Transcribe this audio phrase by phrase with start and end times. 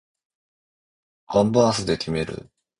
[1.27, 2.49] ワンバースで決める